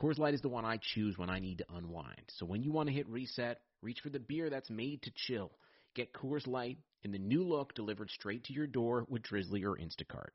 [0.00, 2.22] Coors Light is the one I choose when I need to unwind.
[2.28, 5.50] So when you want to hit reset, reach for the beer that's made to chill.
[5.94, 9.76] Get Coors Light in the new look delivered straight to your door with Drizly or
[9.76, 10.30] Instacart.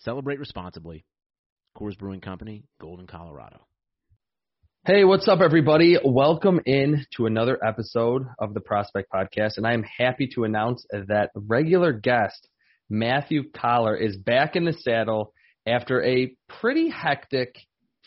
[0.00, 1.06] Celebrate responsibly.
[1.74, 3.60] Coors Brewing Company, Golden, Colorado.
[4.84, 5.96] Hey, what's up, everybody?
[6.04, 10.84] Welcome in to another episode of the Prospect Podcast, and I am happy to announce
[10.90, 12.46] that regular guest
[12.90, 15.32] Matthew Coller is back in the saddle
[15.66, 17.56] after a pretty hectic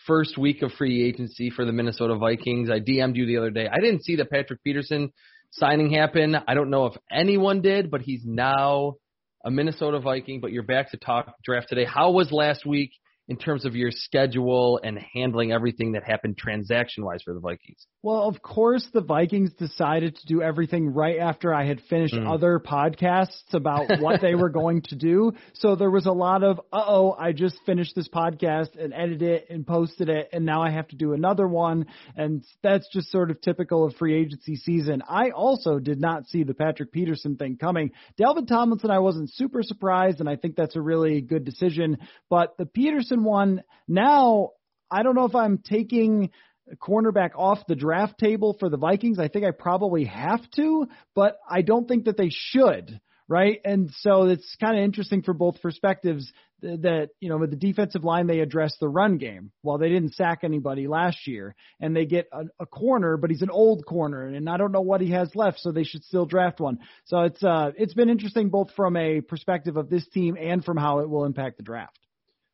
[0.05, 2.69] first week of free agency for the Minnesota Vikings.
[2.69, 3.67] I DM'd you the other day.
[3.67, 5.11] I didn't see the Patrick Peterson
[5.51, 6.35] signing happen.
[6.47, 8.95] I don't know if anyone did, but he's now
[9.43, 10.41] a Minnesota Viking.
[10.41, 11.85] But you're back to talk draft today.
[11.85, 12.91] How was last week?
[13.27, 17.87] In terms of your schedule and handling everything that happened transaction wise for the Vikings?
[18.03, 22.31] Well, of course, the Vikings decided to do everything right after I had finished mm.
[22.31, 25.33] other podcasts about what they were going to do.
[25.53, 29.23] So there was a lot of, uh oh, I just finished this podcast and edited
[29.23, 31.87] it and posted it, and now I have to do another one.
[32.15, 35.01] And that's just sort of typical of free agency season.
[35.09, 37.91] I also did not see the Patrick Peterson thing coming.
[38.19, 41.97] Dalvin Tomlinson, I wasn't super surprised, and I think that's a really good decision.
[42.29, 43.63] But the Peterson one.
[43.87, 44.51] Now,
[44.91, 46.31] I don't know if I'm taking
[46.79, 49.19] cornerback off the draft table for the Vikings.
[49.19, 53.59] I think I probably have to, but I don't think that they should, right?
[53.63, 58.03] And so it's kind of interesting for both perspectives that, you know, with the defensive
[58.03, 59.51] line, they address the run game.
[59.61, 63.43] Well, they didn't sack anybody last year, and they get a, a corner, but he's
[63.43, 66.25] an old corner, and I don't know what he has left, so they should still
[66.25, 66.79] draft one.
[67.05, 70.77] So it's uh, it's been interesting both from a perspective of this team and from
[70.77, 71.99] how it will impact the draft.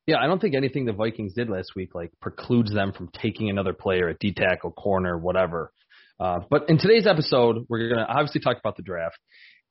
[0.07, 3.49] Yeah, I don't think anything the Vikings did last week like precludes them from taking
[3.49, 5.71] another player at D tackle, corner, whatever.
[6.19, 9.17] Uh, but in today's episode, we're going to obviously talk about the draft,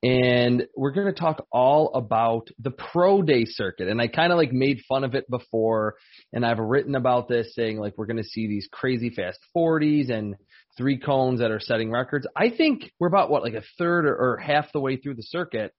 [0.03, 3.87] and we're going to talk all about the pro day circuit.
[3.87, 5.95] And I kind of like made fun of it before,
[6.33, 10.09] and I've written about this saying like we're going to see these crazy fast 40s
[10.09, 10.35] and
[10.77, 12.25] three cones that are setting records.
[12.35, 15.23] I think we're about what like a third or, or half the way through the
[15.23, 15.73] circuit,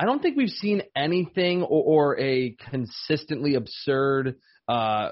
[0.00, 5.10] I don't think we've seen anything or, or a consistently absurd uh,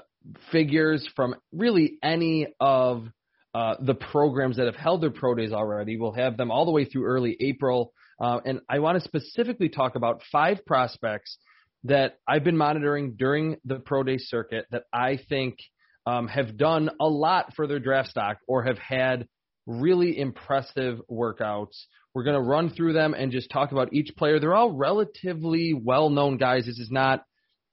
[0.51, 3.05] figures from really any of
[3.53, 5.97] uh, the programs that have held their pro days already.
[5.97, 7.93] We'll have them all the way through early April.
[8.19, 11.37] Uh, and I want to specifically talk about five prospects
[11.83, 15.59] that I've been monitoring during the pro day circuit that I think
[16.07, 19.27] um, have done a lot for their draft stock or have had
[19.69, 21.75] really impressive workouts
[22.13, 24.39] we're going to run through them and just talk about each player.
[24.39, 26.65] They're all relatively well known guys.
[26.65, 27.23] This is not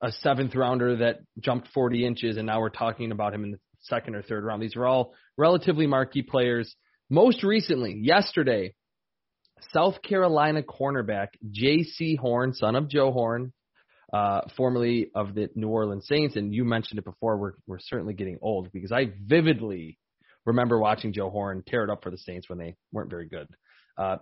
[0.02, 3.58] a seventh rounder that jumped 40 inches and now we're talking about him in the
[3.80, 4.62] second or third round.
[4.62, 6.74] These are all relatively marquee players.
[7.08, 8.74] Most recently, yesterday,
[9.72, 13.52] South Carolina cornerback Jaycee Horn, son of Joe Horn,
[14.12, 17.38] uh, formerly of the New Orleans Saints, and you mentioned it before.
[17.38, 19.98] We're we're certainly getting old because I vividly
[20.46, 23.48] remember watching Joe Horn tear it up for the Saints when they weren't very good.
[23.98, 24.16] Uh,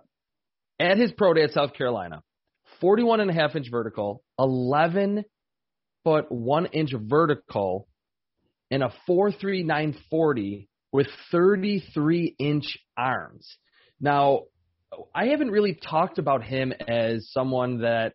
[0.79, 2.21] at his pro day at South Carolina,
[2.81, 5.23] 41 and a half inch vertical, 11
[6.03, 7.87] foot 1 inch vertical,
[8.71, 13.57] and a 43940 with 33 inch arms.
[13.99, 14.43] Now,
[15.13, 18.13] I haven't really talked about him as someone that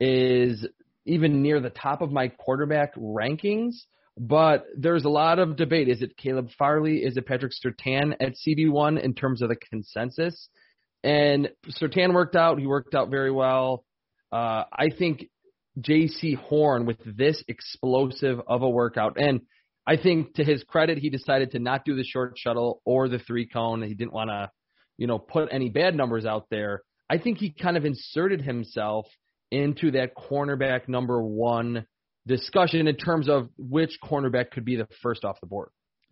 [0.00, 0.66] is
[1.04, 3.74] even near the top of my quarterback rankings,
[4.18, 5.88] but there's a lot of debate.
[5.88, 6.98] Is it Caleb Farley?
[6.98, 10.48] Is it Patrick Surtain at CB1 in terms of the consensus?
[11.04, 11.50] And
[11.80, 12.58] Surtain worked out.
[12.58, 13.84] He worked out very well.
[14.32, 15.26] Uh, I think
[15.78, 19.42] Jaycee Horn with this explosive of a workout, and
[19.86, 23.20] I think to his credit, he decided to not do the short shuttle or the
[23.20, 23.82] three cone.
[23.82, 24.50] He didn't want to,
[24.96, 26.82] you know, put any bad numbers out there.
[27.08, 29.06] I think he kind of inserted himself
[29.52, 31.86] into that cornerback number one
[32.26, 35.70] discussion in terms of which cornerback could be the first off the board.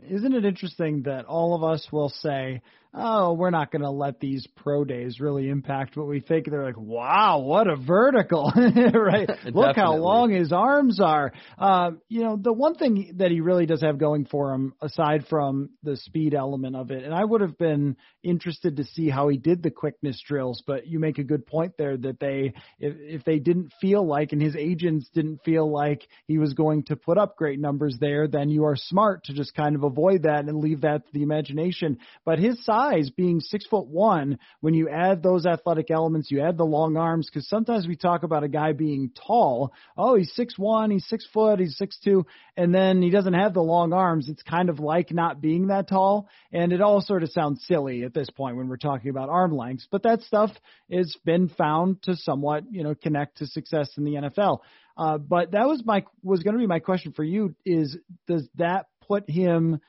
[0.09, 2.63] Isn't it interesting that all of us will say,
[2.95, 6.49] oh, we're not going to let these pro days really impact what we think.
[6.49, 8.53] They're like, wow, what a vertical,
[8.95, 9.29] right?
[9.53, 11.33] Look how long his arms are.
[11.59, 15.27] Uh, you know, the one thing that he really does have going for him, aside
[15.29, 19.29] from the speed element of it, and I would have been interested to see how
[19.29, 22.95] he did the quickness drills, but you make a good point there that they, if,
[22.99, 26.97] if they didn't feel like, and his agents didn't feel like he was going to
[26.97, 30.45] put up great numbers there, then you are smart to just kind of avoid that
[30.45, 31.99] and leave that to the imagination.
[32.25, 36.41] But his size size, being six foot one, when you add those athletic elements, you
[36.41, 39.73] add the long arms, because sometimes we talk about a guy being tall.
[39.97, 42.27] Oh, he's six one, he's six foot, he's six two,
[42.57, 44.29] and then he doesn't have the long arms.
[44.29, 48.05] It's kind of like not being that tall, and it all sort of sounds silly
[48.05, 49.89] at this point when we're talking about arm lengths.
[49.91, 50.51] But that stuff
[50.91, 54.61] has been found to somewhat, you know, connect to success in the NFL.
[54.97, 57.97] Uh, but that was my was going to be my question for you: is
[58.27, 59.81] does that put him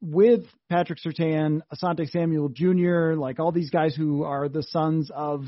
[0.00, 5.44] with Patrick Surtain, Asante Samuel Jr., like all these guys who are the sons of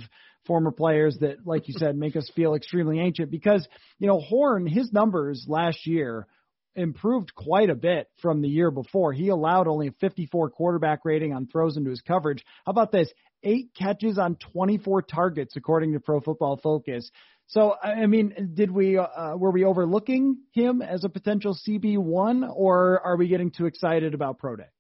[0.46, 3.66] former players that, like you said, make us feel extremely ancient because,
[3.98, 6.26] you know, Horn, his numbers last year
[6.74, 9.12] improved quite a bit from the year before.
[9.12, 12.44] He allowed only a 54 quarterback rating on throws into his coverage.
[12.64, 13.10] How about this?
[13.42, 17.10] Eight catches on 24 targets, according to Pro Football Focus.
[17.52, 22.44] So, I mean, did we uh, were we overlooking him as a potential CB one,
[22.44, 24.70] or are we getting too excited about pro day?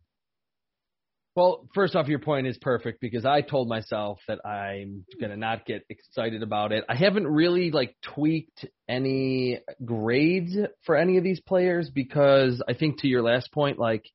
[1.36, 5.66] Well, first off, your point is perfect because I told myself that I'm gonna not
[5.66, 6.84] get excited about it.
[6.88, 13.00] I haven't really like tweaked any grades for any of these players because I think
[13.00, 14.06] to your last point, like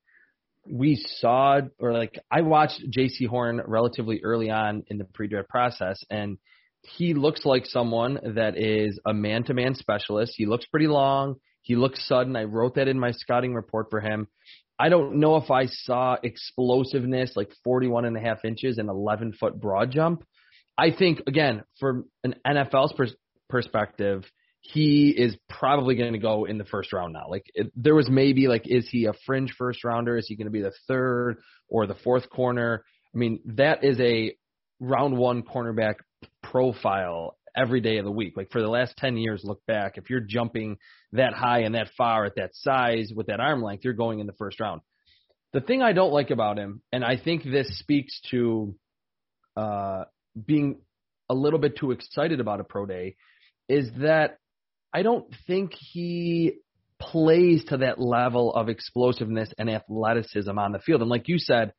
[0.68, 6.04] we saw or like I watched Jaycee Horn relatively early on in the pre-draft process,
[6.10, 6.40] and
[6.84, 10.34] he looks like someone that is a man-to-man specialist.
[10.36, 11.36] He looks pretty long.
[11.62, 12.36] He looks sudden.
[12.36, 14.28] I wrote that in my scouting report for him.
[14.80, 19.34] I don't know if I saw explosiveness like 41 and a half inches and 11
[19.34, 20.24] foot broad jump.
[20.78, 23.16] I think again, from an NFL's pers-
[23.50, 24.24] perspective,
[24.62, 27.26] he is probably going to go in the first round now.
[27.30, 30.18] Like it, there was maybe like, is he a fringe first rounder?
[30.18, 31.38] Is he going to be the third
[31.68, 32.84] or the fourth corner?
[33.14, 34.36] I mean, that is a
[34.80, 35.96] round one cornerback
[36.52, 38.38] profile every day of the week.
[38.38, 40.78] Like for the last 10 years, look back, if you're jumping
[41.14, 44.28] that high and that far at that size with that arm length, you're going in
[44.28, 44.82] the first round.
[45.54, 48.76] The thing I don't like about him, and I think this speaks to
[49.56, 50.04] uh,
[50.46, 50.82] being
[51.30, 53.16] a little bit too excited about a pro day,
[53.68, 54.38] is that
[54.94, 56.54] I don't think he
[57.00, 61.02] plays to that level of explosiveness and athleticism on the field.
[61.02, 61.74] And like you said,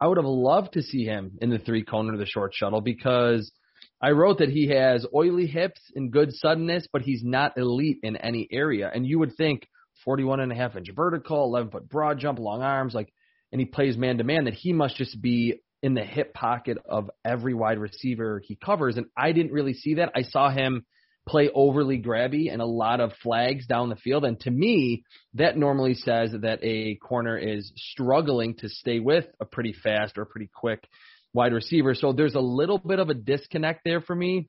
[0.00, 2.80] I would have loved to see him in the three cone or the short shuttle
[2.80, 3.52] because
[4.00, 8.16] I wrote that he has oily hips and good suddenness, but he's not elite in
[8.16, 8.90] any area.
[8.92, 9.68] And you would think
[10.04, 13.12] 41 and a half inch vertical, 11 foot broad jump, long arms, like,
[13.52, 16.78] and he plays man to man, that he must just be in the hip pocket
[16.88, 18.96] of every wide receiver he covers.
[18.96, 20.12] And I didn't really see that.
[20.14, 20.86] I saw him
[21.26, 24.24] play overly grabby and a lot of flags down the field.
[24.24, 29.44] And to me, that normally says that a corner is struggling to stay with a
[29.44, 30.88] pretty fast or pretty quick
[31.34, 31.94] wide receiver.
[31.94, 34.48] So there's a little bit of a disconnect there for me.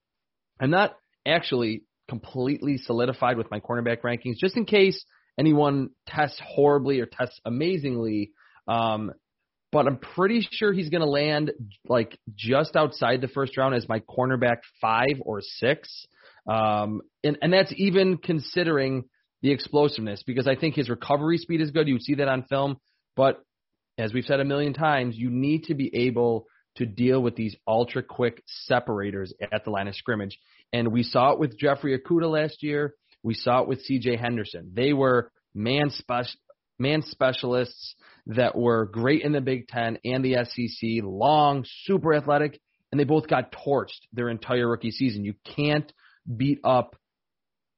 [0.59, 0.95] I'm not
[1.25, 5.03] actually completely solidified with my cornerback rankings, just in case
[5.39, 8.31] anyone tests horribly or tests amazingly.
[8.67, 9.11] Um,
[9.71, 11.51] but I'm pretty sure he's going to land
[11.87, 16.05] like just outside the first round as my cornerback five or six.
[16.47, 19.05] Um, and, and that's even considering
[19.41, 21.87] the explosiveness because I think his recovery speed is good.
[21.87, 22.77] You see that on film.
[23.15, 23.41] But
[23.97, 27.55] as we've said a million times, you need to be able to deal with these
[27.67, 30.39] ultra quick separators at the line of scrimmage.
[30.71, 32.95] And we saw it with Jeffrey Okudah last year.
[33.21, 34.71] We saw it with CJ Henderson.
[34.73, 36.37] They were man spe-
[36.79, 37.95] man specialists
[38.27, 42.59] that were great in the Big Ten and the SEC, long, super athletic,
[42.91, 45.25] and they both got torched their entire rookie season.
[45.25, 45.91] You can't
[46.35, 46.95] beat up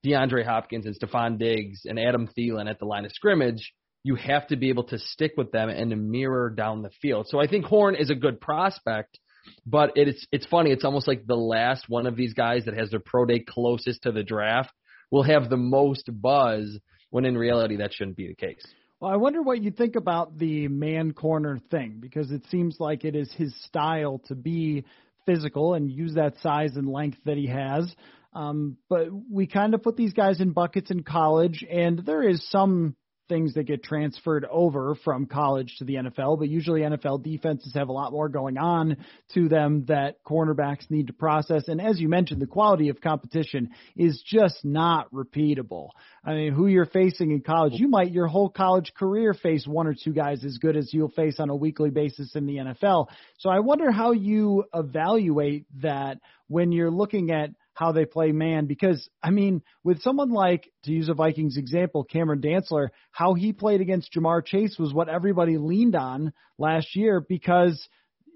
[0.06, 3.74] DeAndre Hopkins and Stefon Diggs and Adam Thielen at the line of scrimmage
[4.06, 7.26] you have to be able to stick with them and to mirror down the field.
[7.28, 9.18] So I think Horn is a good prospect,
[9.66, 10.70] but it's it's funny.
[10.70, 14.04] It's almost like the last one of these guys that has their pro day closest
[14.04, 14.72] to the draft
[15.10, 16.78] will have the most buzz
[17.10, 18.64] when in reality that shouldn't be the case.
[19.00, 23.06] Well, I wonder what you think about the man corner thing because it seems like
[23.06, 24.86] it is his style to be
[25.26, 27.92] physical and use that size and length that he has.
[28.34, 32.48] Um, but we kind of put these guys in buckets in college, and there is
[32.52, 32.96] some
[33.28, 37.90] things that get transferred over from college to the NFL, but usually NFL defenses have
[37.90, 38.98] a lot more going on
[39.34, 41.68] to them that cornerbacks need to process.
[41.68, 45.90] And as you mentioned, the quality of competition is just not repeatable.
[46.24, 49.88] I mean, who you're facing in college, you might your whole college career face one
[49.88, 53.08] or two guys as good as you'll face on a weekly basis in the NFL.
[53.40, 58.66] So I wonder how you evaluate that when you're looking at how they play man
[58.66, 63.54] because I mean, with someone like to use a Vikings example, Cameron Dantzler, how he
[63.54, 67.88] played against Ja'Marr Chase was what everybody leaned on last year because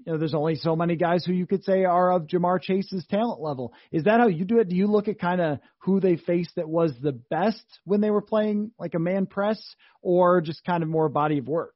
[0.06, 3.06] you know, there's only so many guys who you could say are of Ja'Marr Chase's
[3.10, 3.74] talent level.
[3.92, 4.70] Is that how you do it?
[4.70, 8.12] Do you look at kind of who they faced that was the best when they
[8.12, 9.60] were playing like a man press
[10.02, 11.74] or just kind of more body of work?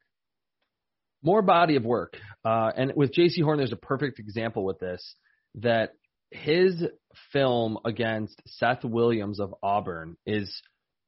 [1.23, 2.17] more body of work.
[2.43, 5.15] Uh, and with Jaycee Horn, there's a perfect example with this
[5.55, 5.93] that
[6.33, 6.83] his
[7.31, 10.61] film against Seth Williams of Auburn is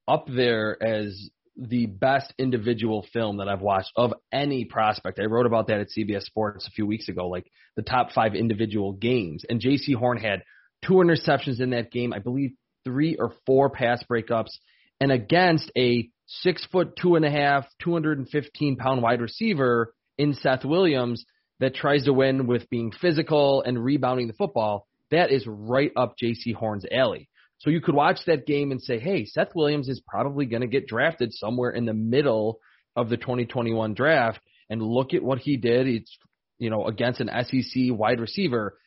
[0.08, 5.20] up there as the best individual film that I've watched of any prospect.
[5.20, 8.36] I wrote about that at CBS Sports a few weeks ago, like the top five
[8.36, 9.46] individual games.
[9.48, 10.44] And Jaycee Horn had
[10.86, 12.52] two interceptions in that game, I believe
[12.84, 14.52] three or four pass breakups,
[15.00, 20.66] and against a six foot two and a half, 215 pound wide receiver in Seth
[20.66, 21.26] Williams
[21.60, 24.88] that tries to win with being physical and rebounding the football.
[25.12, 27.30] That is right up Jaycee Horn's alley.
[27.60, 30.68] So you could watch that game and say, hey, Seth Williams is probably going to
[30.68, 32.60] get drafted somewhere in the middle
[32.96, 34.40] of the 2021 draft.
[34.70, 35.88] And look at what he did.
[35.88, 36.18] It's,
[36.58, 38.78] you know, against an SEC wide receiver.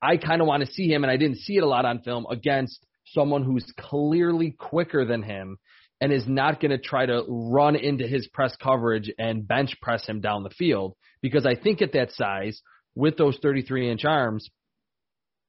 [0.00, 2.02] I kind of want to see him, and I didn't see it a lot on
[2.02, 5.58] film, against someone who's clearly quicker than him
[6.00, 10.06] and is not going to try to run into his press coverage and bench press
[10.06, 10.94] him down the field.
[11.22, 12.60] Because I think at that size,
[12.94, 14.48] with those 33 inch arms,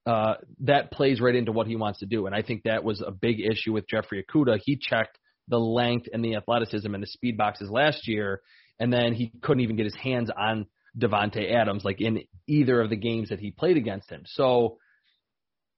[0.05, 2.27] uh, that plays right into what he wants to do.
[2.27, 4.59] And I think that was a big issue with Jeffrey Okudah.
[4.63, 8.41] He checked the length and the athleticism and the speed boxes last year,
[8.79, 12.89] and then he couldn't even get his hands on Davante Adams, like in either of
[12.89, 14.24] the games that he played against him.
[14.25, 14.77] So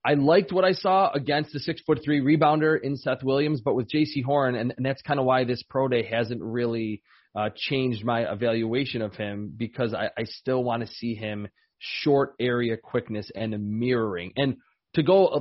[0.06, 3.76] I liked what I saw against the six foot three rebounder in Seth Williams, but
[3.76, 7.02] with Jaycee Horn, and, and that's kind of why this pro day hasn't really
[7.36, 11.48] uh, changed my evaluation of him because I, I still want to see him
[11.80, 14.34] short area quickness and mirroring.
[14.36, 14.58] And
[14.96, 15.40] to go a,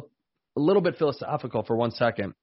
[0.59, 2.35] a little bit philosophical for one second,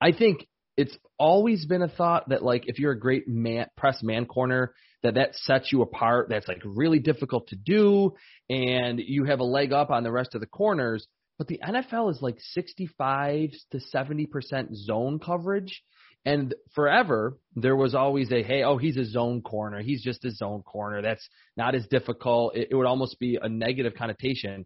[0.00, 0.46] I think
[0.76, 4.74] it's always been a thought that like if you're a great man press man corner
[5.02, 8.12] that that sets you apart that's like really difficult to do
[8.50, 11.06] and you have a leg up on the rest of the corners
[11.38, 15.82] but the NFL is like 65 to 70% zone coverage
[16.24, 19.80] and forever, there was always a, hey, oh, he's a zone corner.
[19.82, 21.02] He's just a zone corner.
[21.02, 21.26] That's
[21.56, 22.56] not as difficult.
[22.56, 24.64] It, it would almost be a negative connotation.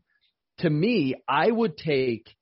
[0.59, 2.37] To me, I would take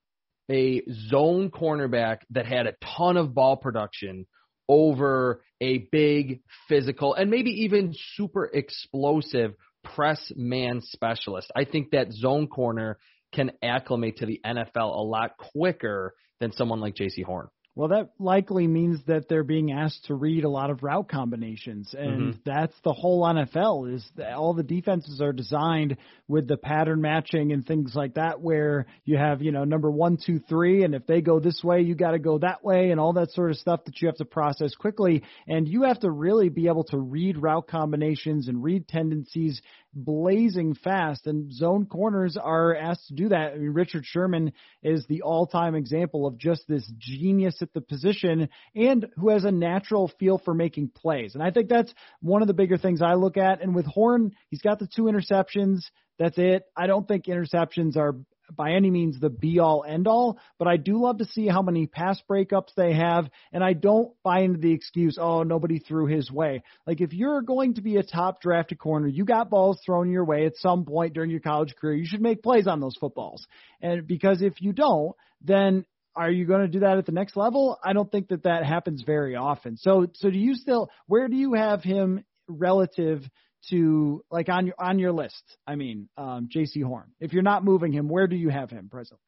[0.51, 4.27] a zone cornerback that had a ton of ball production
[4.69, 11.51] over a big physical and maybe even super explosive press man specialist.
[11.55, 12.97] I think that zone corner
[13.33, 17.47] can acclimate to the NFL a lot quicker than someone like Jaycee Horn.
[17.77, 21.93] Well, that likely means that they're being asked to read a lot of route combinations,
[21.95, 22.39] and mm-hmm.
[22.43, 23.93] that's the whole NFL.
[23.93, 28.41] Is that all the defenses are designed with the pattern matching and things like that,
[28.41, 31.81] where you have you know number one, two, three, and if they go this way,
[31.81, 34.17] you got to go that way, and all that sort of stuff that you have
[34.17, 38.63] to process quickly, and you have to really be able to read route combinations and
[38.63, 39.61] read tendencies
[39.93, 43.53] blazing fast, and zone corners are asked to do that.
[43.53, 44.53] I mean, Richard Sherman
[44.83, 49.51] is the all-time example of just this genius at the position and who has a
[49.51, 51.33] natural feel for making plays.
[51.33, 53.61] And I think that's one of the bigger things I look at.
[53.61, 55.79] And with Horn, he's got the two interceptions.
[56.19, 56.63] That's it.
[56.75, 58.15] I don't think interceptions are
[58.55, 61.61] by any means the be all end all, but I do love to see how
[61.61, 63.29] many pass breakups they have.
[63.51, 66.63] And I don't buy into the excuse, oh, nobody threw his way.
[66.85, 70.25] Like if you're going to be a top drafted corner, you got balls thrown your
[70.25, 71.95] way at some point during your college career.
[71.95, 73.45] You should make plays on those footballs.
[73.81, 75.85] And because if you don't, then
[76.15, 77.77] are you going to do that at the next level?
[77.83, 79.77] I don't think that that happens very often.
[79.77, 83.21] So, so do you still, where do you have him relative
[83.69, 85.57] to like on your on your list.
[85.65, 87.11] I mean, um, Jaycee Horn.
[87.19, 89.21] If you're not moving him, where do you have him presently?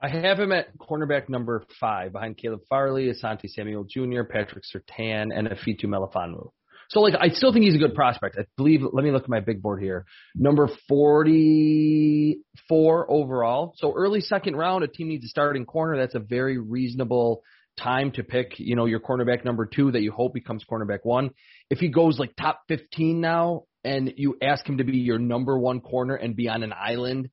[0.00, 5.30] I have him at cornerback number five behind Caleb Farley, Asante Samuel Jr., Patrick Surtain,
[5.34, 6.50] and Ifeatu Melifonwu.
[6.90, 8.36] So like I still think he's a good prospect.
[8.38, 10.06] I believe let me look at my big board here.
[10.34, 13.74] Number 44 overall.
[13.76, 15.98] So early second round, a team needs a starting corner.
[15.98, 17.42] That's a very reasonable
[17.78, 21.30] time to pick, you know, your cornerback number two that you hope becomes cornerback one.
[21.70, 25.58] If he goes like top 15 now and you ask him to be your number
[25.58, 27.30] one corner and be on an island,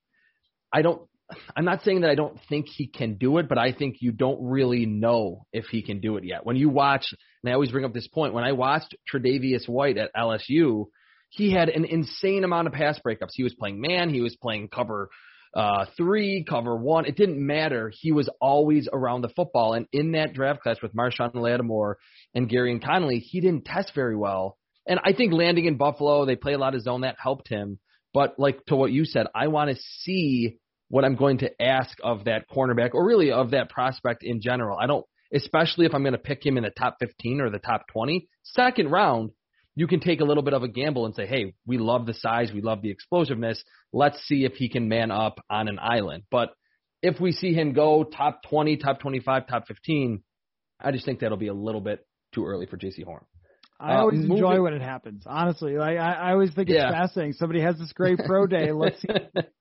[0.71, 1.01] I don't,
[1.55, 4.11] I'm not saying that I don't think he can do it, but I think you
[4.11, 6.45] don't really know if he can do it yet.
[6.45, 7.07] When you watch,
[7.43, 10.85] and I always bring up this point, when I watched Tre'Davious White at LSU,
[11.29, 13.31] he had an insane amount of pass breakups.
[13.33, 15.09] He was playing man, he was playing cover
[15.55, 17.05] uh, three, cover one.
[17.05, 17.91] It didn't matter.
[17.93, 19.73] He was always around the football.
[19.73, 21.97] And in that draft class with Marshon Lattimore
[22.33, 24.57] and Gareon Conley, he didn't test very well.
[24.85, 27.79] And I think landing in Buffalo, they play a lot of zone that helped him.
[28.13, 30.57] But like to what you said, I want to see
[30.89, 34.77] what I'm going to ask of that cornerback or really of that prospect in general.
[34.77, 37.59] I don't, especially if I'm going to pick him in the top 15 or the
[37.59, 39.31] top 20, second round,
[39.75, 42.13] you can take a little bit of a gamble and say, hey, we love the
[42.13, 43.63] size, we love the explosiveness.
[43.91, 46.23] Let's see if he can man up on an island.
[46.31, 46.53] But
[47.01, 50.23] if we see him go top 20, top 25, top 15,
[50.79, 53.25] I just think that'll be a little bit too early for Jaycee Horn.
[53.77, 55.23] I always uh, enjoy when it happens.
[55.25, 56.91] Honestly, like I, I always think it's yeah.
[56.91, 57.33] fascinating.
[57.33, 58.71] Somebody has this great pro day.
[58.73, 59.09] Let's see.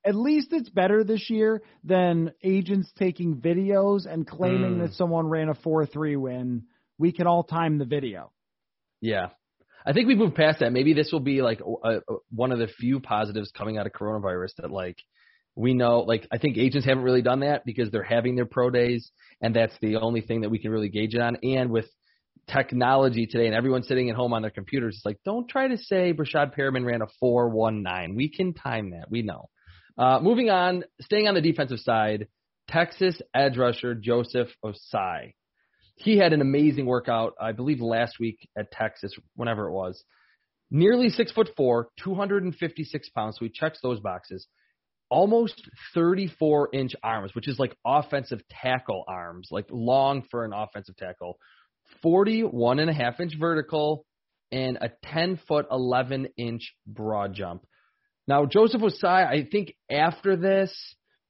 [0.07, 4.83] At least it's better this year than agents taking videos and claiming mm.
[4.83, 6.63] that someone ran a four-three win.
[6.97, 8.31] We can all time the video.
[9.01, 9.31] Yeah,
[9.87, 10.73] I think we've moved past that.
[10.73, 12.01] Maybe this will be like a, a,
[12.31, 14.97] one of the few positives coming out of coronavirus that like
[15.55, 16.01] we know.
[16.01, 19.11] Like I think agents haven't really done that because they're having their pro days,
[19.41, 21.37] and that's the only thing that we can really gauge it on.
[21.43, 21.87] And with
[22.51, 25.77] technology today and everyone sitting at home on their computers, it's like don't try to
[25.77, 28.15] say Breshad Perriman ran a four one nine.
[28.15, 29.11] We can time that.
[29.11, 29.51] We know.
[29.97, 32.27] Uh, moving on, staying on the defensive side,
[32.69, 35.35] Texas edge rusher Joseph Ossai.
[35.97, 40.03] He had an amazing workout, I believe, last week at Texas, whenever it was.
[40.71, 43.37] Nearly six foot four, 256 pounds.
[43.39, 44.47] So he checks those boxes.
[45.09, 45.63] Almost
[45.95, 51.39] 34 inch arms, which is like offensive tackle arms, like long for an offensive tackle.
[52.03, 54.05] 41 and a half inch vertical
[54.51, 57.67] and a 10 foot 11 inch broad jump.
[58.27, 60.73] Now, Joseph Ossai, I think after this,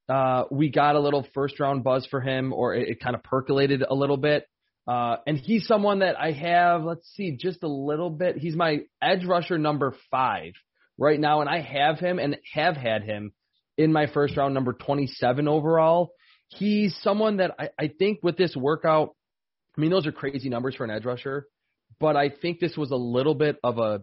[0.08, 3.22] uh, we got a little first round buzz for him, or it, it kind of
[3.22, 4.46] percolated a little bit.
[4.86, 8.36] Uh, and he's someone that I have, let's see, just a little bit.
[8.36, 10.52] He's my edge rusher number five
[10.98, 13.32] right now, and I have him and have had him
[13.78, 16.12] in my first round, number 27 overall.
[16.48, 19.14] He's someone that I, I think with this workout,
[19.76, 21.46] I mean, those are crazy numbers for an edge rusher,
[21.98, 24.00] but I think this was a little bit of a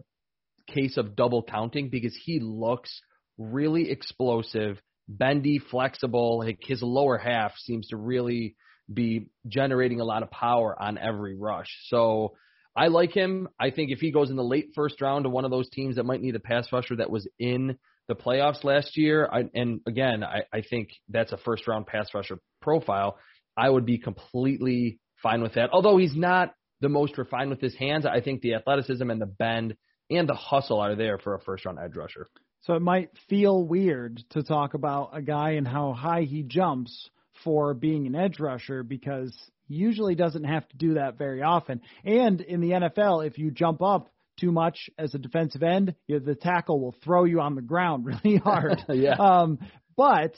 [0.68, 3.00] case of double counting because he looks
[3.38, 6.38] really explosive, bendy, flexible.
[6.40, 8.56] Like his lower half seems to really
[8.92, 11.68] be generating a lot of power on every rush.
[11.88, 12.34] So
[12.74, 13.48] I like him.
[13.60, 15.96] I think if he goes in the late first round to one of those teams
[15.96, 19.80] that might need a pass rusher that was in the playoffs last year, I, and
[19.86, 23.18] again, I, I think that's a first round pass rusher profile.
[23.56, 25.70] I would be completely fine with that.
[25.72, 29.26] Although he's not the most refined with his hands, I think the athleticism and the
[29.26, 29.76] bend
[30.10, 32.28] and the hustle are there for a first round edge rusher.
[32.62, 37.10] So it might feel weird to talk about a guy and how high he jumps
[37.44, 39.32] for being an edge rusher because
[39.68, 41.80] he usually doesn't have to do that very often.
[42.04, 46.36] And in the NFL, if you jump up too much as a defensive end, the
[46.40, 48.82] tackle will throw you on the ground really hard.
[48.88, 49.14] yeah.
[49.14, 49.58] Um,
[49.96, 50.34] but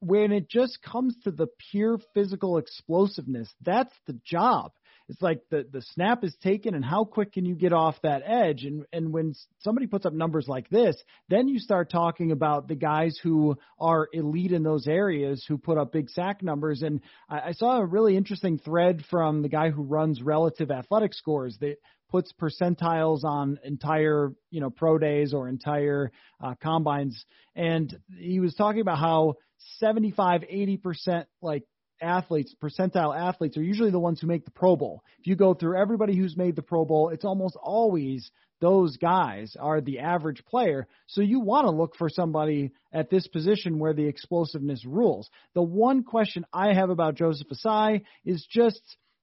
[0.00, 4.72] when it just comes to the pure physical explosiveness, that's the job
[5.08, 8.22] it's like the the snap is taken and how quick can you get off that
[8.24, 8.64] edge?
[8.64, 10.96] And and when somebody puts up numbers like this
[11.28, 15.78] then you start talking about the guys who are elite in those areas who put
[15.78, 16.82] up big sack numbers.
[16.82, 21.14] And I, I saw a really interesting thread from the guy who runs relative athletic
[21.14, 21.76] scores that
[22.10, 26.12] puts percentiles on entire you know pro days or entire
[26.42, 27.24] uh, combines.
[27.56, 29.34] And he was talking about how
[29.78, 31.64] 75 80% like
[32.02, 35.02] athletes, percentile athletes, are usually the ones who make the Pro Bowl.
[35.18, 39.56] If you go through everybody who's made the Pro Bowl, it's almost always those guys
[39.58, 40.86] are the average player.
[41.08, 45.28] So you want to look for somebody at this position where the explosiveness rules.
[45.54, 48.80] The one question I have about Joseph Ossai is just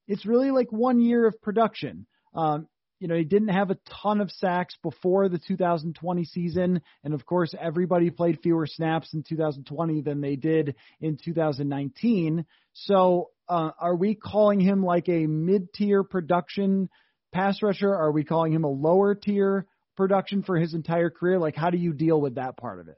[0.08, 2.06] it's really like one year of production.
[2.34, 2.68] Um,
[3.00, 6.82] you know, he didn't have a ton of sacks before the 2020 season.
[7.04, 12.46] And of course, everybody played fewer snaps in 2020 than they did in 2019.
[12.74, 16.90] So, uh, are we calling him like a mid tier production
[17.32, 17.94] pass rusher?
[17.94, 21.40] Are we calling him a lower tier production for his entire career?
[21.40, 22.98] Like, how do you deal with that part of it?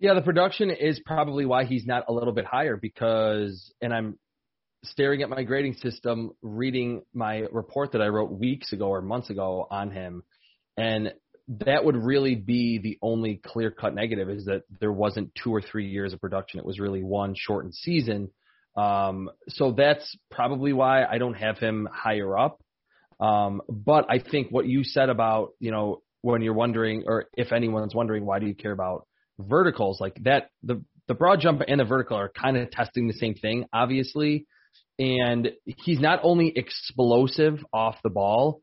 [0.00, 4.18] Yeah, the production is probably why he's not a little bit higher because, and I'm
[4.84, 9.30] staring at my grading system, reading my report that I wrote weeks ago or months
[9.30, 10.22] ago on him,
[10.76, 11.12] and
[11.48, 15.60] that would really be the only clear cut negative is that there wasn't two or
[15.60, 16.58] three years of production.
[16.58, 18.30] It was really one shortened season.
[18.76, 22.62] Um, so that's probably why I don't have him higher up.
[23.20, 27.52] Um, but I think what you said about, you know, when you're wondering, or if
[27.52, 29.06] anyone's wondering, why do you care about
[29.38, 30.50] verticals like that?
[30.62, 34.46] The the broad jump and the vertical are kind of testing the same thing, obviously
[34.98, 38.60] and he's not only explosive off the ball,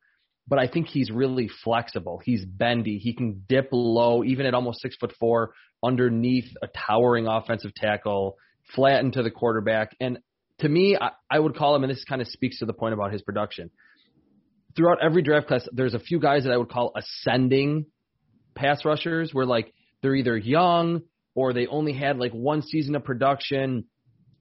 [0.47, 2.21] but I think he's really flexible.
[2.23, 2.97] He's bendy.
[2.97, 8.35] He can dip low, even at almost six foot four, underneath a towering offensive tackle,
[8.75, 9.95] flatten to the quarterback.
[9.99, 10.19] And
[10.59, 12.93] to me, I, I would call him, and this kind of speaks to the point
[12.93, 13.69] about his production.
[14.75, 17.85] Throughout every draft class, there's a few guys that I would call ascending
[18.55, 21.01] pass rushers, where like they're either young
[21.35, 23.85] or they only had like one season of production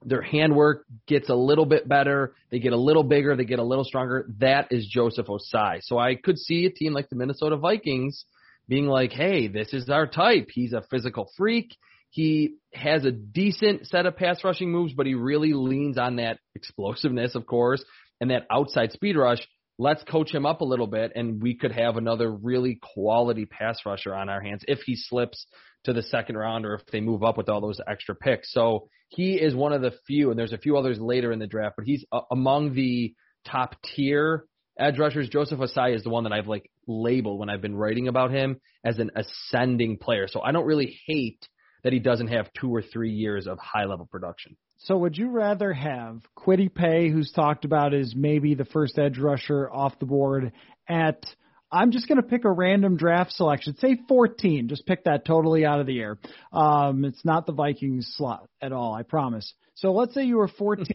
[0.04, 2.34] their handwork gets a little bit better.
[2.50, 3.36] They get a little bigger.
[3.36, 4.26] They get a little stronger.
[4.38, 5.80] That is Joseph Ossai.
[5.82, 8.24] So I could see a team like the Minnesota Vikings
[8.68, 10.48] being like, hey, this is our type.
[10.52, 11.76] He's a physical freak.
[12.10, 16.38] He has a decent set of pass rushing moves, but he really leans on that
[16.54, 17.84] explosiveness, of course,
[18.20, 19.46] and that outside speed rush.
[19.78, 23.78] let's coach him up a little bit, and we could have another really quality pass
[23.86, 25.46] rusher on our hands if he slips
[25.88, 28.52] to the second round or if they move up with all those extra picks.
[28.52, 31.46] So he is one of the few, and there's a few others later in the
[31.46, 33.14] draft, but he's uh, among the
[33.46, 34.44] top tier
[34.78, 35.28] edge rushers.
[35.28, 38.60] Joseph Ossai is the one that I've like labeled when I've been writing about him
[38.84, 40.28] as an ascending player.
[40.28, 41.46] So I don't really hate
[41.84, 44.56] that he doesn't have two or three years of high level production.
[44.78, 49.18] So would you rather have Kwity Paye, who's talked about as maybe the first edge
[49.18, 50.52] rusher off the board
[50.88, 51.24] at
[51.70, 53.76] I'm just going to pick a random draft selection.
[53.76, 54.68] Say 14.
[54.68, 56.18] Just pick that totally out of the air.
[56.52, 58.94] Um, it's not the Vikings slot at all.
[58.94, 59.52] I promise.
[59.74, 60.86] So let's say you were 14,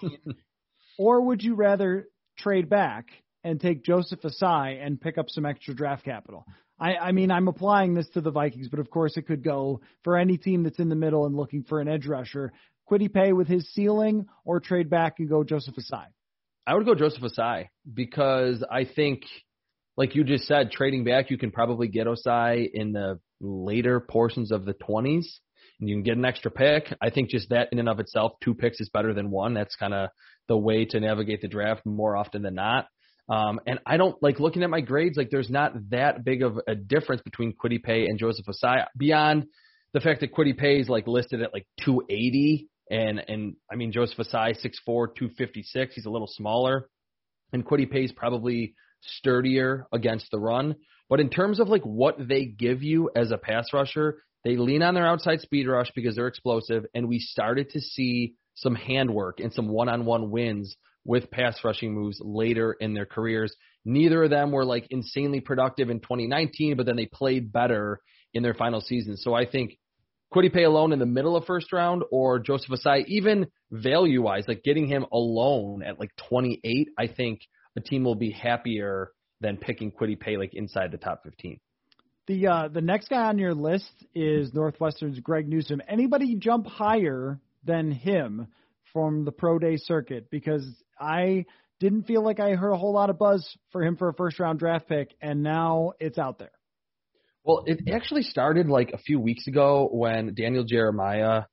[0.98, 2.08] or would you rather
[2.38, 3.06] trade back
[3.44, 6.46] and take Joseph Ossai and pick up some extra draft capital?
[6.80, 9.82] I, I mean, I'm applying this to the Vikings, but of course it could go
[10.04, 12.52] for any team that's in the middle and looking for an edge rusher.
[12.90, 16.06] Kwity Paye with his ceiling or trade back and go Joseph Ossai?
[16.66, 19.24] I would go Joseph Ossai because I think,
[19.96, 24.52] like you just said, trading back, you can probably get Ossai in the later portions
[24.52, 25.26] of the 20s
[25.80, 26.94] and you can get an extra pick.
[27.02, 29.54] I think just that in and of itself, two picks is better than one.
[29.54, 30.10] That's kind of
[30.48, 32.88] the way to navigate the draft more often than not.
[33.30, 35.18] Um, and I don't like looking at my grades.
[35.18, 39.46] Like, there's not that big of a difference between Kwity Paye and Joseph Ossai beyond
[39.94, 43.92] the fact that Kwity Paye is like listed at like 280 and and I mean
[43.92, 45.96] Joseph Ossai, 6'4", 256.
[45.96, 46.90] He's a little smaller,
[47.54, 48.76] and Kwity Paye's probably
[49.18, 50.76] sturdier against the run.
[51.10, 54.82] But in terms of like what they give you as a pass rusher, they lean
[54.82, 59.40] on their outside speed rush because they're explosive, and we started to see some handwork
[59.40, 63.56] and some one-on-one wins with pass rushing moves later in their careers.
[63.86, 68.00] Neither of them were like insanely productive in 2019, but then they played better
[68.34, 69.18] in their final season.
[69.18, 69.78] So I think
[70.34, 74.64] Paye alone in the middle of first round or Joseph Ossai, even value wise, like
[74.64, 77.42] getting him alone at like 28, I think
[77.76, 81.60] a team will be happier than picking Kwity Paye like inside the top 15.
[82.26, 85.82] The uh, the next guy on your list is Northwestern's Greg Newsome.
[85.88, 88.48] Anybody jump higher than him
[88.94, 90.30] from the pro day circuit?
[90.32, 90.66] Because
[90.98, 91.46] I
[91.82, 94.40] didn't feel like I heard a whole lot of buzz for him for a first
[94.40, 96.52] round draft pick, and now it's out there.
[97.44, 101.44] Well, it actually started like a few weeks ago when Daniel Jeremiah,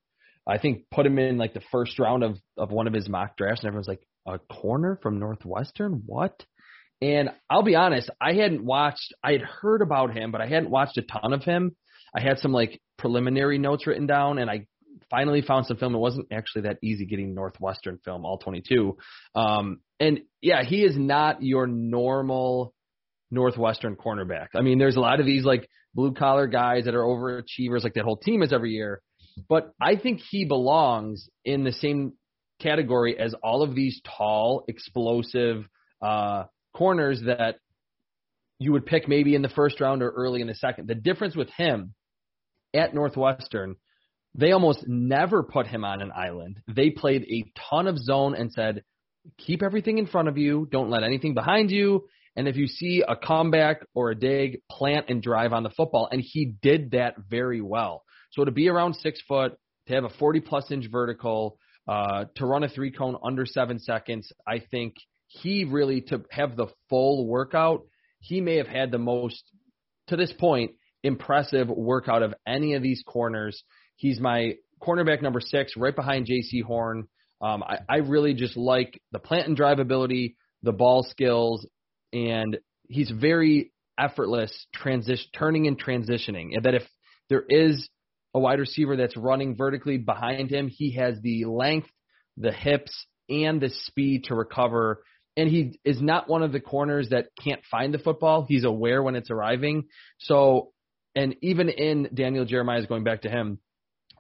[0.47, 3.37] I think, put him in like the first round of of one of his mock
[3.37, 6.03] drafts, and everyone's like, "A corner from Northwestern?
[6.07, 6.45] What?"
[7.03, 9.15] And I'll be honest, I hadn't watched.
[9.23, 11.75] I had heard about him, but I hadn't watched a ton of him.
[12.15, 14.67] I had some like preliminary notes written down, and I
[15.11, 15.95] finally found some film.
[15.95, 18.97] It wasn't actually that easy getting Northwestern film, all 22.
[19.35, 22.75] Um, and yeah, he is not your normal
[23.31, 24.49] Northwestern cornerback.
[24.55, 27.95] I mean, there's a lot of these like blue collar guys that are overachievers, like
[27.95, 29.01] that whole team is every year.
[29.49, 32.13] But I think he belongs in the same
[32.61, 35.69] category as all of these tall, explosive
[36.03, 36.45] uh,
[36.75, 37.57] corners that
[38.59, 40.89] you would pick maybe in the first round or early in the second.
[40.89, 41.95] The difference with him
[42.75, 43.77] at Northwestern,
[44.35, 46.61] they almost never put him on an island.
[46.69, 48.85] They played a ton of zone and said,
[49.39, 53.03] keep everything in front of you, don't let anything behind you, and if you see
[53.07, 56.09] a comeback or a dig, plant and drive on the football.
[56.11, 58.05] And he did that very well.
[58.33, 59.57] So to be around six foot,
[59.89, 61.59] to have a 40 plus inch vertical,
[61.91, 64.95] uh, to run a three cone under seven seconds, I think
[65.27, 67.83] he really, to have the full workout,
[68.21, 69.43] he may have had the most,
[70.07, 70.71] to this point,
[71.03, 73.65] impressive workout of any of these corners.
[73.97, 77.09] He's my cornerback number six, right behind Jaycee Horn.
[77.41, 81.67] Um, I, I really just like the plant and drive ability, the ball skills,
[82.13, 82.57] and
[82.89, 86.55] he's very effortless transition turning and transitioning.
[86.55, 86.83] And that if
[87.29, 87.89] there is
[88.35, 91.89] a wide receiver that's running vertically behind him, he has the length,
[92.37, 95.03] the hips, and the speed to recover.
[95.37, 98.45] And he is not one of the corners that can't find the football.
[98.49, 99.85] He's aware when it's arriving.
[100.19, 100.73] So,
[101.15, 103.59] and even in Daniel Jeremiah's going back to him,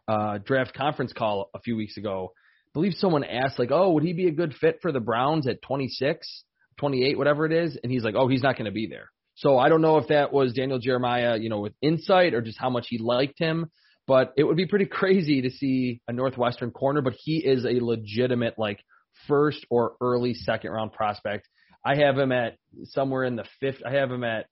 [0.08, 4.02] uh, draft conference call a few weeks ago, I believe someone asked like, "Oh, would
[4.02, 6.44] he be a good fit for the Browns at 26?"
[6.80, 9.10] 28, whatever it is, and he's like, oh, he's not going to be there.
[9.36, 12.58] So I don't know if that was Daniel Jeremiah, you know, with insight or just
[12.58, 13.70] how much he liked him,
[14.10, 17.78] but it would be pretty crazy to see a Northwestern corner, but he is a
[17.78, 18.82] legitimate like
[19.28, 21.48] first or early second round prospect.
[21.86, 23.80] I have him at somewhere in the fifth.
[23.86, 24.46] I have him at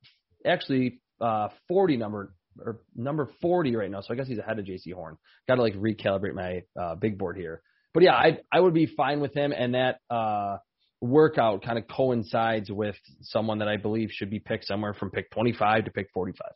[0.46, 2.32] actually uh 40 number
[2.64, 4.00] or number 40 right now.
[4.00, 5.16] So I guess he's ahead of Jaycee Horn.
[5.48, 7.60] Got to like recalibrate my uh, big board here.
[7.92, 10.58] But yeah, I I would be fine with him and that uh
[11.00, 15.32] workout kind of coincides with someone that I believe should be picked somewhere from pick
[15.32, 16.46] 25 to pick 45.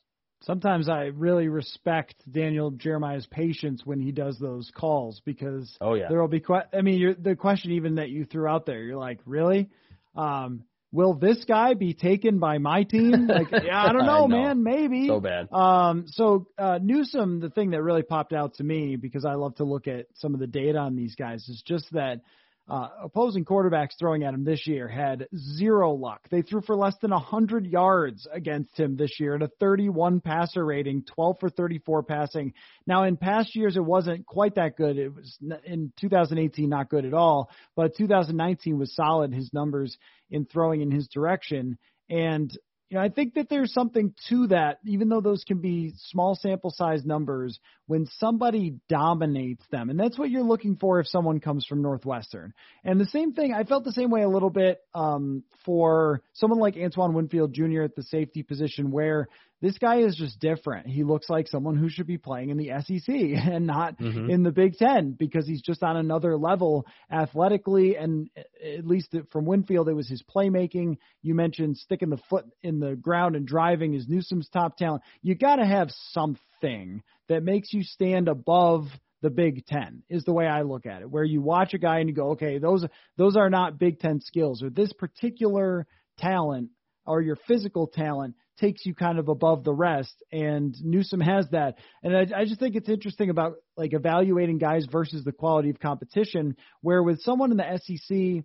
[0.43, 6.09] Sometimes I really respect Daniel Jeremiah's patience when he does those calls because oh yeah
[6.09, 8.99] there will be que- I mean the question even that you threw out there you're
[8.99, 9.69] like really
[10.15, 13.27] um, will this guy be taken by my team?
[13.33, 14.43] Like, yeah, I don't know, I know.
[14.43, 14.63] man.
[14.63, 15.07] Maybe.
[15.07, 15.51] So bad.
[15.51, 19.55] Um, so uh, Newsome, the thing that really popped out to me because I love
[19.57, 22.21] to look at some of the data on these guys is just that
[22.69, 26.21] uh, opposing quarterbacks throwing at him this year had zero luck.
[26.31, 30.65] They threw for less than 100 yards against him this year at a 31 passer
[30.65, 32.53] rating, 12 for 34 passing.
[32.87, 34.97] Now, in past years, it wasn't quite that good.
[34.97, 39.35] It was in 2018 not good at all, but 2019 was solid.
[39.35, 39.97] His numbers
[40.31, 41.79] in throwing in his direction.
[42.09, 42.57] And
[42.93, 46.35] you know, I think that there's something to that, even though those can be small
[46.35, 49.89] sample size numbers, when somebody dominates them.
[49.89, 52.53] And that's what you're looking for if someone comes from Northwestern.
[52.85, 56.61] And the same thing, I felt the same way a little bit um, for someone
[56.61, 57.81] like Antoine Winfield Jr.
[57.81, 59.27] at the safety position, where
[59.63, 60.89] this guy is just different.
[60.89, 63.09] He looks like someone who should be playing in the SEC
[63.49, 64.29] and not Mhm.
[64.29, 67.97] in the Big Ten because he's just on another level athletically.
[67.97, 68.29] And
[68.63, 70.99] at least from Winfield, it was his playmaking.
[71.23, 75.03] You mentioned sticking the foot in the ground and driving is Newsome's top talent.
[75.23, 78.87] You got to have something that makes you stand above
[79.23, 82.01] the Big Ten is the way I look at it, where you watch a guy
[82.01, 82.85] and you go, okay, those
[83.17, 85.87] those are not Big Ten skills, or this particular
[86.19, 86.71] talent
[87.07, 90.15] or your physical talent takes you kind of above the rest.
[90.31, 91.79] And Newsome has that.
[92.03, 95.81] And I, I just think it's interesting about like evaluating guys versus the quality of
[95.81, 98.45] competition, where with someone in the SEC,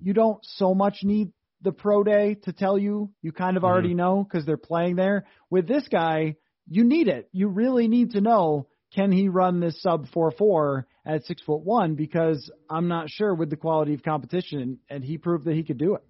[0.00, 3.10] you don't so much need the pro day to tell you.
[3.22, 3.72] You kind of mm-hmm.
[3.72, 5.24] already know because they're playing there.
[5.50, 6.36] With this guy,
[6.68, 7.28] you need it.
[7.32, 11.62] You really need to know can he run this sub four four at six foot
[11.62, 15.64] one because I'm not sure with the quality of competition, and he proved that he
[15.64, 16.02] could do it.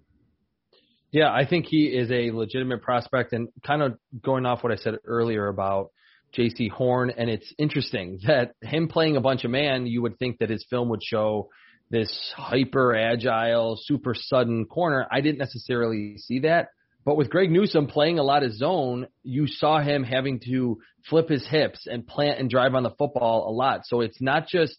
[1.15, 4.75] Yeah, I think he is a legitimate prospect, and kind of going off what I
[4.75, 5.91] said earlier about
[6.37, 10.39] Jaycee Horn, and it's interesting that him playing a bunch of man, you would think
[10.39, 11.47] that his film would show
[11.89, 15.07] this hyper agile, super sudden corner.
[15.09, 16.67] I didn't necessarily see that.
[17.05, 21.29] But with Greg Newsome playing a lot of zone, you saw him having to flip
[21.29, 23.85] his hips and plant and drive on the football a lot.
[23.85, 24.75] So it's not just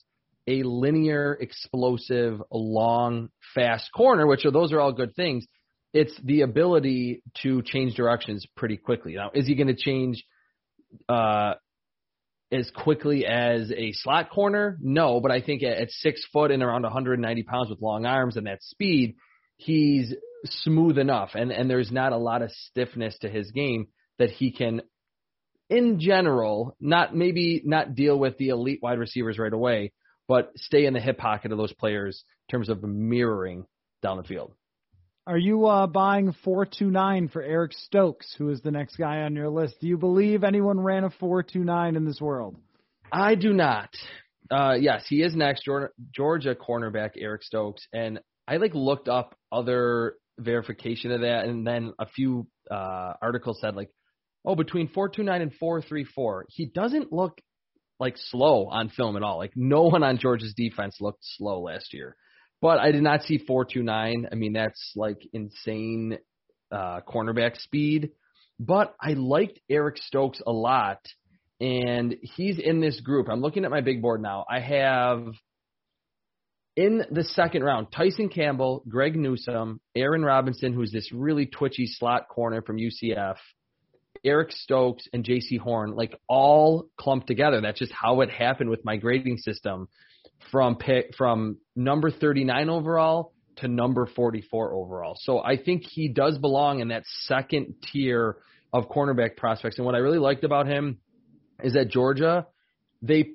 [0.46, 5.46] a linear, explosive, long, fast corner, which are those are all good things.
[5.97, 9.15] It's the ability to change directions pretty quickly.
[9.15, 10.23] Now, is he going to change
[11.09, 11.55] uh,
[12.53, 14.77] as quickly as a slot corner?
[14.83, 18.37] No, but I think at, at six foot and around 190 pounds with long arms
[18.37, 19.17] and that speed,
[19.57, 20.13] he's
[20.45, 24.53] smooth enough, and and there's not a lot of stiffness to his game that he
[24.53, 24.83] can,
[25.71, 29.93] in general, not maybe not deal with the elite wide receivers right away,
[30.29, 33.65] but stay in the hip pocket of those players in terms of mirroring
[34.03, 34.53] down the field.
[35.29, 39.49] Are you uh, buying 429 for Eric Stokes, who is the next guy on your
[39.49, 39.75] list?
[39.81, 42.55] Do you believe anyone ran a 429 in this world?
[43.11, 43.91] I do not.
[44.49, 45.69] Uh, yes, he is next.
[46.15, 51.93] Georgia, cornerback Eric Stokes, and I like looked up other verification of that, and then
[51.99, 53.91] a few uh, articles said like,
[54.45, 57.41] oh, between 429 and 434, he doesn't look
[57.99, 59.39] like slow on film at all.
[59.39, 62.15] Like no one on Georgia's defense looked slow last year.
[62.61, 64.29] But I did not see 429.
[64.31, 66.19] I mean, that's like insane
[66.73, 68.11] uh, cornerback speed.
[68.59, 71.01] But I liked Eric Stokes a lot,
[71.61, 73.29] and he's in this group.
[73.29, 74.47] I'm looking at my big board now.
[74.51, 75.35] I have
[76.77, 82.29] in the second round Tyson Campbell, Greg Newsome, Aaron Robinson, who's this really twitchy slot
[82.29, 83.37] corner from UCF,
[84.25, 87.61] Eric Stokes, and Jaycee Horn, like all clumped together.
[87.61, 89.88] That's just how it happened with my grading system
[90.51, 95.16] from pick from number 39 overall to number 44 overall.
[95.18, 98.37] So I think he does belong in that second tier
[98.72, 99.79] of cornerback prospects.
[99.79, 100.99] And what I really liked about him
[101.62, 102.46] is that Georgia,
[103.03, 103.31] they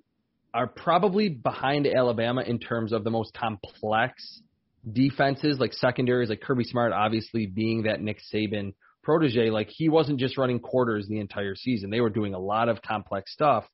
[0.53, 4.41] are probably behind Alabama in terms of the most complex
[4.89, 9.49] defenses, like secondaries, like Kirby Smart, obviously being that Nick Saban protege.
[9.49, 12.81] Like he wasn't just running quarters the entire season; they were doing a lot of
[12.81, 13.65] complex stuff.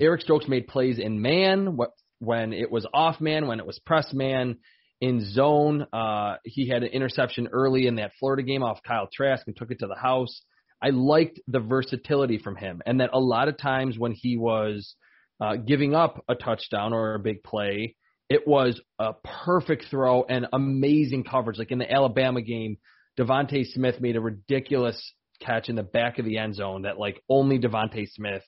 [0.00, 3.78] Eric Stokes made plays in man, what when it was off man, when it was
[3.78, 4.56] press man,
[5.00, 5.86] in zone.
[5.92, 9.70] Uh, he had an interception early in that Florida game off Kyle Trask and took
[9.70, 10.42] it to the house.
[10.82, 14.94] I liked the versatility from him, and that a lot of times when he was
[15.40, 17.96] uh, giving up a touchdown or a big play,
[18.28, 21.58] it was a perfect throw and amazing coverage.
[21.58, 22.76] Like in the Alabama game,
[23.18, 27.22] DeVonta Smith made a ridiculous catch in the back of the end zone that like
[27.28, 28.42] only DeVonta Smith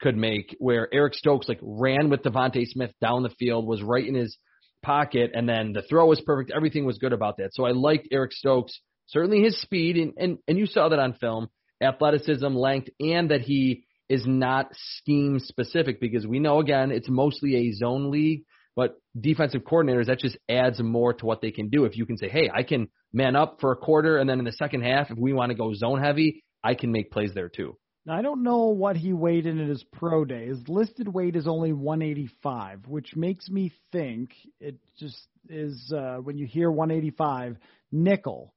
[0.00, 4.06] could make, where Eric Stokes like ran with DeVonta Smith down the field, was right
[4.06, 4.36] in his
[4.82, 6.52] pocket, and then the throw was perfect.
[6.54, 7.50] Everything was good about that.
[7.52, 11.14] So I liked Eric Stokes, certainly his speed, and and, and you saw that on
[11.14, 11.48] film,
[11.82, 17.56] athleticism, length, and that he is not scheme specific because we know again it's mostly
[17.56, 18.42] a zone league.
[18.76, 21.84] But defensive coordinators, that just adds more to what they can do.
[21.84, 24.44] If you can say, hey, I can man up for a quarter, and then in
[24.44, 27.48] the second half, if we want to go zone heavy, I can make plays there
[27.48, 27.76] too.
[28.06, 30.46] Now, I don't know what he weighed in at his pro day.
[30.46, 36.38] His listed weight is only 185, which makes me think it just is uh, when
[36.38, 37.56] you hear 185
[37.92, 38.54] nickel.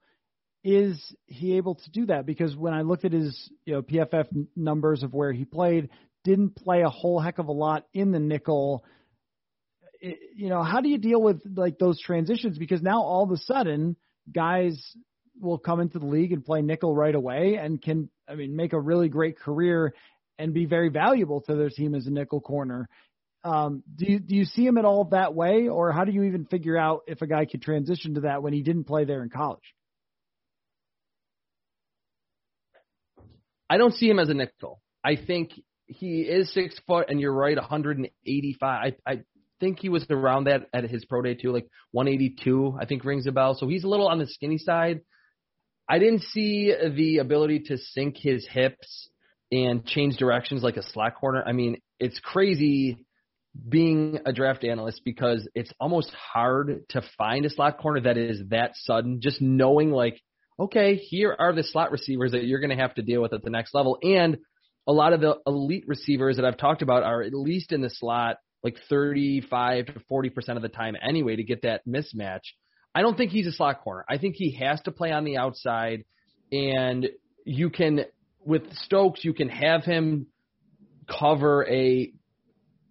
[0.64, 2.26] Is he able to do that?
[2.26, 5.90] Because when I looked at his you know PFF numbers of where he played,
[6.24, 8.86] didn't play a whole heck of a lot in the nickel.
[10.00, 12.58] It, you know, how do you deal with like those transitions?
[12.58, 13.98] Because now all of a sudden,
[14.34, 14.82] guys
[15.40, 18.74] will come into the league and play nickel right away and can, I mean, make
[18.74, 19.94] a really great career
[20.40, 22.88] and be very valuable to their team as a nickel corner.
[23.44, 26.24] Um, do you do you see him at all that way, or how do you
[26.24, 29.22] even figure out if a guy could transition to that when he didn't play there
[29.22, 29.76] in college?
[33.70, 34.82] I don't see him as a nickel.
[35.04, 35.52] I think
[35.88, 38.94] he is six foot, and you're right, 185.
[39.06, 39.24] I, I
[39.60, 42.78] think he was around that at his pro day too, like 182.
[42.80, 43.56] I think rings a bell.
[43.56, 45.02] So he's a little on the skinny side.
[45.90, 49.10] I didn't see the ability to sink his hips
[49.52, 51.44] and change directions like a slot corner.
[51.46, 53.06] I mean, it's crazy
[53.68, 58.42] being a draft analyst because it's almost hard to find a slot corner that is
[58.50, 59.22] that sudden.
[59.22, 60.20] Just knowing like,
[60.60, 63.44] okay, here are the slot receivers that you're going to have to deal with at
[63.44, 64.00] the next level.
[64.02, 64.38] And
[64.88, 67.90] a lot of the elite receivers that I've talked about are at least in the
[67.90, 72.42] slot like 35 to 40% of the time anyway to get that mismatch.
[72.96, 74.06] I don't think he's a slot corner.
[74.10, 76.06] I think he has to play on the outside,
[76.52, 77.08] and
[77.46, 78.06] you can
[78.46, 80.28] with Stokes, you can have him
[81.08, 82.12] cover a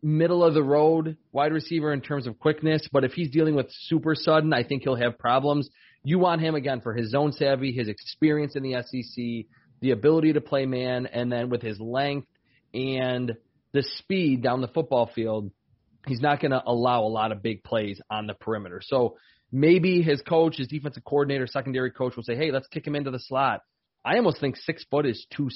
[0.02, 3.66] middle of the road wide receiver in terms of quickness, but if he's dealing with
[3.70, 5.68] super sudden, I think he'll have problems.
[6.04, 9.46] You want him again for his zone savvy, his experience in the SEC,
[9.80, 12.26] the ability to play man, and then with his length
[12.74, 13.32] and
[13.72, 15.50] the speed down the football field,
[16.06, 18.80] he's not going to allow a lot of big plays on the perimeter.
[18.82, 19.16] So
[19.52, 23.10] Maybe his coach, his defensive coordinator, secondary coach will say, "Hey, let's kick him into
[23.10, 23.60] the slot."
[24.04, 25.50] I almost think six foot is too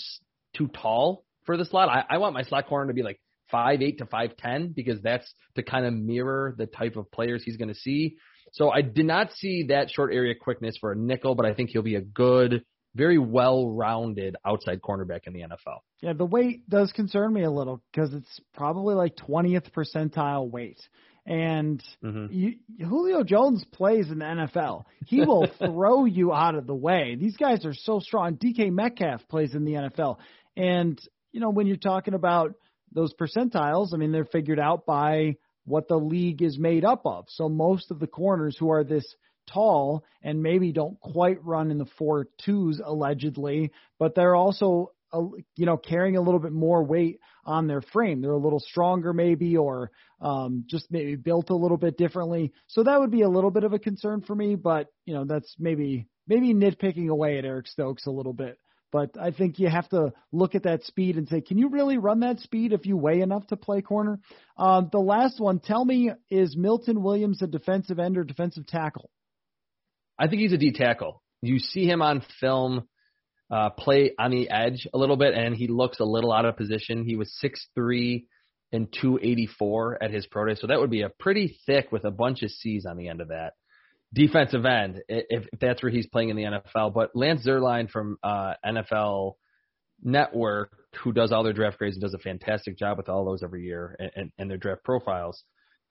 [0.54, 1.88] too tall for the slot.
[1.88, 5.00] I, I want my slot corner to be like five eight to five ten because
[5.02, 8.16] that's to kind of mirror the type of players he's going to see.
[8.52, 11.70] So I did not see that short area quickness for a nickel, but I think
[11.70, 15.80] he'll be a good, very well-rounded outside cornerback in the NFL.
[16.00, 20.80] Yeah, the weight does concern me a little because it's probably like 20th percentile weight.
[21.26, 22.26] And mm-hmm.
[22.32, 24.84] you, Julio Jones plays in the NFL.
[25.06, 27.16] He will throw you out of the way.
[27.18, 28.36] These guys are so strong.
[28.36, 30.18] DK Metcalf plays in the NFL.
[30.56, 31.00] And,
[31.32, 32.54] you know, when you're talking about
[32.92, 37.26] those percentiles, I mean, they're figured out by what the league is made up of.
[37.28, 39.16] So most of the corners who are this
[39.52, 45.20] tall and maybe don't quite run in the four twos allegedly, but they're also a,
[45.56, 48.20] you know carrying a little bit more weight on their frame.
[48.20, 49.90] They're a little stronger maybe, or
[50.20, 52.52] um, just maybe built a little bit differently.
[52.66, 54.56] So that would be a little bit of a concern for me.
[54.56, 58.58] But you know that's maybe maybe nitpicking away at Eric Stokes a little bit.
[58.92, 61.98] But I think you have to look at that speed and say, can you really
[61.98, 64.20] run that speed if you weigh enough to play corner?
[64.56, 69.10] Um, the last one, tell me, is Milton Williams a defensive end or defensive tackle?
[70.18, 71.22] I think he's a D tackle.
[71.42, 72.88] You see him on film
[73.50, 76.56] uh, play on the edge a little bit, and he looks a little out of
[76.56, 77.04] position.
[77.04, 78.26] He was six three
[78.72, 82.10] and 284 at his pro day, so that would be a pretty thick with a
[82.10, 83.52] bunch of C's on the end of that.
[84.12, 86.94] Defensive end, if, if that's where he's playing in the NFL.
[86.94, 89.34] But Lance Zierlein from uh, NFL
[90.02, 93.42] Network, who does all their draft grades and does a fantastic job with all those
[93.42, 95.42] every year and, and, and their draft profiles,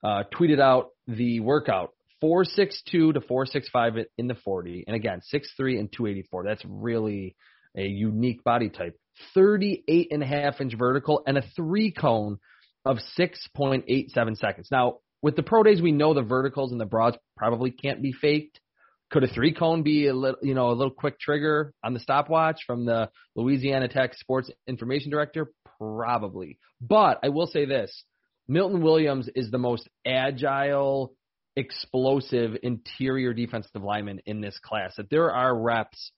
[0.04, 4.84] uh, tweeted out the workout 462 to 465 in the 40.
[4.86, 6.44] And again, 6'3 and 284.
[6.44, 7.36] That's really
[7.76, 8.96] a unique body type.
[9.34, 12.38] 38 and a half inch vertical and a three cone
[12.84, 14.68] of 6.87 seconds.
[14.70, 18.12] Now, with the pro days, we know the verticals and the broads probably can't be
[18.12, 18.60] faked.
[19.10, 22.00] Could a three cone be a little, you know, a little quick trigger on the
[22.00, 25.52] stopwatch from the Louisiana Tech Sports Information Director?
[25.78, 26.58] Probably.
[26.80, 28.04] But I will say this:
[28.48, 31.14] Milton Williams is the most agile,
[31.56, 34.94] explosive interior defensive lineman in this class.
[34.96, 36.12] That there are reps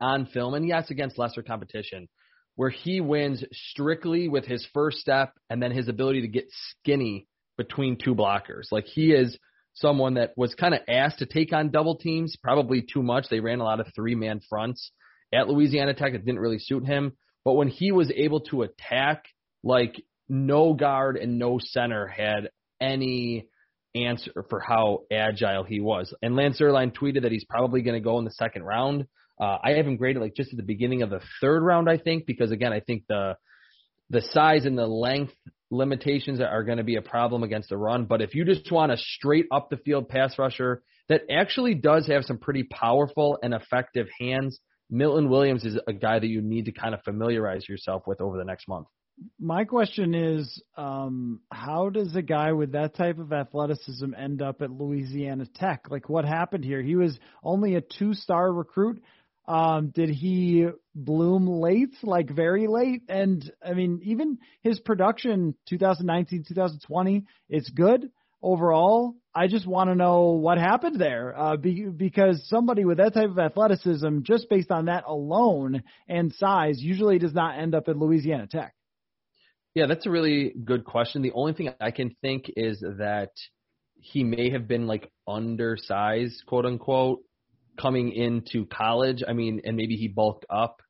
[0.00, 2.08] on film, and yes, against lesser competition,
[2.56, 7.26] where he wins strictly with his first step and then his ability to get skinny
[7.56, 8.70] between two blockers.
[8.70, 9.38] Like he is
[9.74, 13.26] someone that was kind of asked to take on double teams, probably too much.
[13.30, 14.92] They ran a lot of three man fronts
[15.32, 16.12] at Louisiana Tech.
[16.12, 17.12] It didn't really suit him.
[17.44, 19.24] But when he was able to attack,
[19.64, 22.50] like no guard and no center had
[22.80, 23.48] any
[23.94, 26.12] answer for how agile he was.
[26.22, 29.06] And Lance Zierlein tweeted that he's probably going to go in the second round.
[29.40, 31.98] Uh, I have him graded like just at the beginning of the third round, I
[31.98, 33.36] think, because again, I think the
[34.10, 35.32] the size and the length
[35.70, 38.04] limitations are going to be a problem against the run.
[38.04, 42.06] But if you just want a straight up the field pass rusher that actually does
[42.08, 46.66] have some pretty powerful and effective hands, Milton Williams is a guy that you need
[46.66, 48.86] to kind of familiarize yourself with over the next month.
[49.38, 54.62] My question is, um, how does a guy with that type of athleticism end up
[54.62, 55.86] at Louisiana Tech?
[55.90, 56.82] Like, what happened here?
[56.82, 59.02] He was only a two-star recruit.
[59.46, 63.02] Um, did he bloom late, like very late?
[63.08, 68.08] And I mean, even his production 2019, 2020, it's good
[68.40, 69.16] overall.
[69.34, 73.30] I just want to know what happened there, uh, be, because somebody with that type
[73.30, 77.96] of athleticism, just based on that alone and size, usually does not end up at
[77.96, 78.74] Louisiana Tech.
[79.74, 81.22] Yeah, that's a really good question.
[81.22, 83.30] The only thing I can think is that
[84.00, 87.20] he may have been like undersized, quote unquote,
[87.80, 89.22] coming into college.
[89.26, 90.82] I mean, and maybe he bulked up.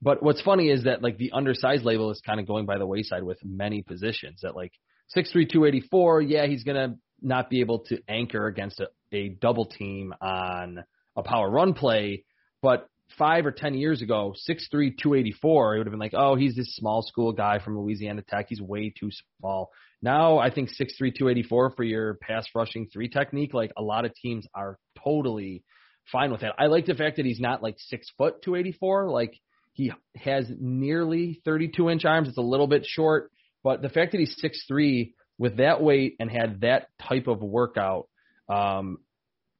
[0.00, 2.86] But what's funny is that like the undersized label is kind of going by the
[2.86, 4.40] wayside with many positions.
[4.42, 4.72] That like
[5.08, 8.88] six three two eighty four, yeah, he's gonna not be able to anchor against a,
[9.12, 10.84] a double team on
[11.16, 12.24] a power run play.
[12.62, 16.00] But five or ten years ago, six three two eighty four, it would have been
[16.00, 18.46] like, oh, he's this small school guy from Louisiana Tech.
[18.48, 19.70] He's way too small.
[20.02, 23.72] Now I think six three two eighty four for your pass rushing three technique, like
[23.76, 25.64] a lot of teams are totally
[26.12, 26.54] fine with that.
[26.58, 29.10] I like the fact that he's not like six foot two eighty four.
[29.10, 29.38] Like
[29.72, 32.28] he has nearly thirty two inch arms.
[32.28, 33.30] It's a little bit short,
[33.64, 37.40] but the fact that he's six three with that weight and had that type of
[37.40, 38.08] workout
[38.48, 38.98] um,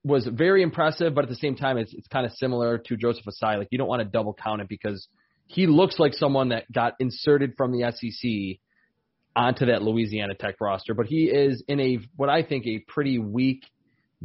[0.09, 1.15] was very impressive.
[1.15, 3.59] But at the same time, it's it's kind of similar to Joseph Ossai.
[3.59, 5.07] Like you don't want to double count it because
[5.47, 8.59] he looks like someone that got inserted from the SEC
[9.37, 13.19] onto that Louisiana Tech roster, but he is in a what I think a pretty
[13.19, 13.63] weak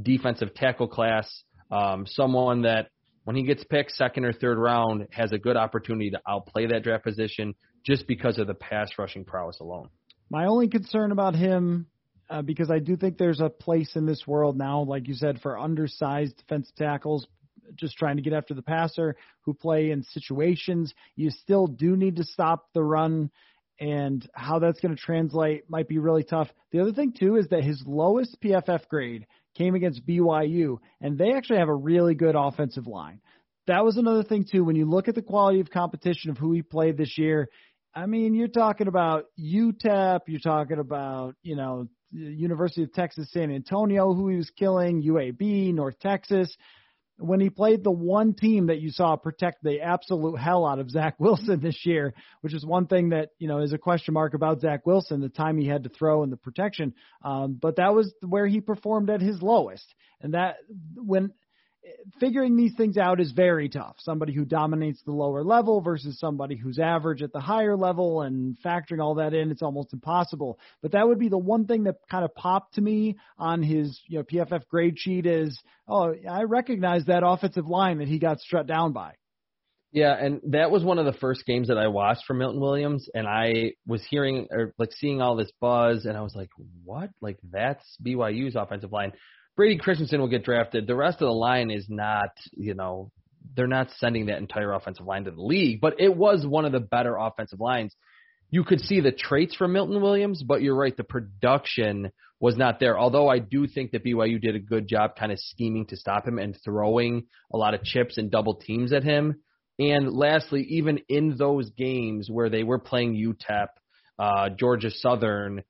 [0.02, 1.44] defensive tackle class.
[1.70, 2.90] Um, someone that
[3.24, 6.84] when he gets picked second or third round has a good opportunity to outplay that
[6.84, 7.56] draft position
[7.86, 9.90] just because of the pass rushing prowess alone.
[10.30, 11.88] My only concern about him,
[12.34, 15.40] uh, because I do think there's a place in this world now, like you said,
[15.42, 17.28] for undersized defensive tackles,
[17.76, 20.92] just trying to get after the passer who play in situations.
[21.16, 23.30] You still do need to stop the run,
[23.80, 26.48] and how that's going to translate might be really tough.
[26.72, 31.34] The other thing, too, is that his lowest PFF grade came against BYU, and they
[31.34, 33.22] actually have a really good offensive line.
[33.68, 34.64] That was another thing, too.
[34.64, 37.50] When you look at the quality of competition of who he played this year,
[37.96, 43.52] I mean, you're talking about UTEP, you're talking about, you know, University of Texas San
[43.52, 46.56] Antonio, who he was killing, UAB, North Texas.
[47.18, 50.90] When he played the one team that you saw protect the absolute hell out of
[50.90, 54.34] Zach Wilson this year, which is one thing that, you know, is a question mark
[54.34, 56.96] about Zach Wilson, the time he had to throw and the protection.
[57.24, 59.86] Um, but that was where he performed at his lowest.
[60.20, 60.56] And that,
[60.96, 61.32] when,
[62.20, 63.96] figuring these things out is very tough.
[64.00, 68.58] Somebody who dominates the lower level versus somebody who's average at the higher level and
[68.64, 70.60] factoring all that in, it's almost impossible.
[70.82, 74.00] But that would be the one thing that kind of popped to me on his
[74.08, 78.40] you know PFF grade sheet is, oh, I recognize that offensive line that he got
[78.40, 79.14] struck down by.
[79.94, 83.08] Yeah, and that was one of the first games that I watched for Milton Williams,
[83.14, 86.50] and I was hearing or like seeing all this buzz, and I was like,
[86.84, 87.12] "What?
[87.22, 89.14] Like that's BYU's offensive line?"
[89.56, 90.88] Brady Christensen will get drafted.
[90.88, 93.12] The rest of the line is not, you know,
[93.56, 96.72] they're not sending that entire offensive line to the league, but it was one of
[96.72, 97.96] the better offensive lines.
[98.50, 102.80] You could see the traits from Milton Williams, but you're right, the production was not
[102.80, 102.98] there.
[103.00, 106.28] Although I do think that BYU did a good job kind of scheming to stop
[106.28, 109.42] him and throwing a lot of chips and double teams at him.
[109.80, 113.68] And lastly, even in those games where they were playing UTEP,
[114.20, 115.64] uh, Georgia Southern,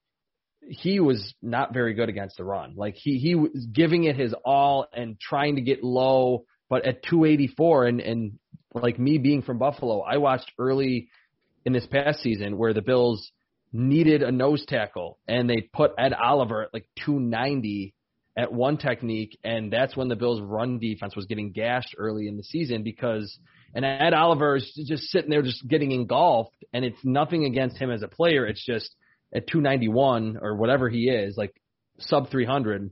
[0.70, 2.74] he was not very good against the run.
[2.76, 7.03] Like he he was giving it his all and trying to get low, but at
[7.03, 8.39] 284 and and
[8.74, 11.09] like me being from Buffalo, I watched early
[11.66, 13.32] in this past season where the Bills
[13.72, 17.93] needed a nose tackle and they put Ed Oliver at like 290
[18.38, 22.38] at one technique and that's when the Bills run defense was getting gashed early in
[22.38, 23.38] the season because
[23.76, 27.91] and Ed Oliver is just sitting there just getting engulfed and it's nothing against him
[27.91, 28.95] as a player it's just
[29.34, 31.53] at 291 or whatever he is, like
[31.99, 32.91] sub 300,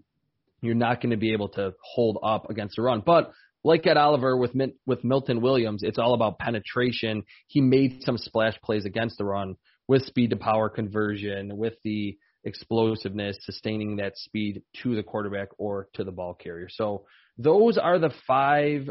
[0.61, 3.01] you're not going to be able to hold up against a run.
[3.05, 3.31] But
[3.63, 7.23] like Ed Oliver with with Milton Williams, it's all about penetration.
[7.47, 9.55] He made some splash plays against the run
[9.87, 15.87] with speed to power conversion, with the explosiveness, sustaining that speed to the quarterback or
[15.93, 16.69] to the ball carrier.
[16.69, 17.05] So
[17.37, 18.89] those are the five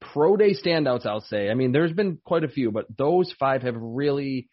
[0.00, 1.48] pro day standouts, I'll say.
[1.48, 4.48] I mean, there's been quite a few, but those five have really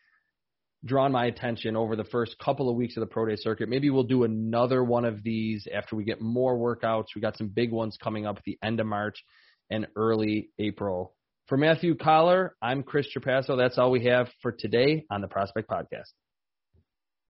[0.85, 3.69] drawn my attention over the first couple of weeks of the pro day circuit.
[3.69, 7.07] Maybe we'll do another one of these after we get more workouts.
[7.15, 9.23] We got some big ones coming up at the end of March
[9.69, 11.15] and early April
[11.47, 13.57] For Matthew Coller, I'm Chris Trapasso.
[13.57, 16.11] That's all we have for today on the Prospect Podcast.